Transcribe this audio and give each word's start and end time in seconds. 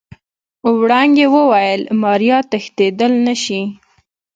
وړانګې 0.79 1.25
وويل 1.35 1.81
ماريا 2.01 2.37
تښتېدل 2.51 3.11
نشي. 3.25 3.61